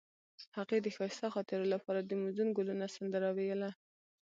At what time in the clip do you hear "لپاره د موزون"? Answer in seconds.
1.73-2.49